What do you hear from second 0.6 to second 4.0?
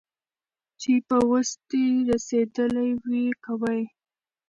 چي په وس دي رسېدلي وي كوه يې